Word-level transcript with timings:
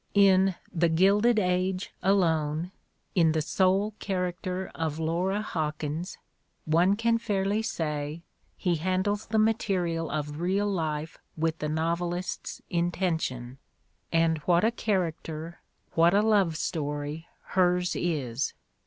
In 0.15 0.55
"The 0.73 0.89
Gilded 0.89 1.37
Age" 1.37 1.93
alone, 2.01 2.71
in 3.13 3.33
the 3.33 3.41
sole 3.43 3.93
"character 3.99 4.71
of 4.73 4.97
Laura 4.97 5.43
Hawkins, 5.43 6.17
one 6.65 6.95
can 6.95 7.19
fairly 7.19 7.61
say, 7.61 8.23
he 8.57 8.77
handles 8.77 9.27
the 9.27 9.37
material 9.37 10.09
of 10.09 10.39
real 10.41 10.65
life 10.67 11.19
with 11.37 11.59
the 11.59 11.69
novelist's 11.69 12.63
intention, 12.67 13.59
and 14.11 14.39
what 14.39 14.63
a 14.63 14.71
character, 14.71 15.59
what 15.93 16.15
a 16.15 16.23
love 16.23 16.57
story, 16.57 17.27
hers 17.49 17.95
is! 17.95 18.55